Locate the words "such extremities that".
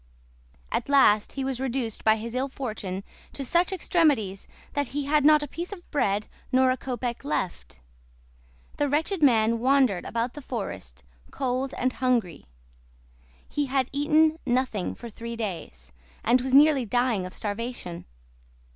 3.45-4.87